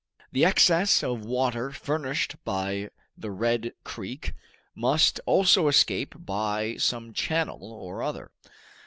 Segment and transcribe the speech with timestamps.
[0.31, 4.33] The excess of water furnished by the Red Creek
[4.73, 8.31] must also escape by some channel or other.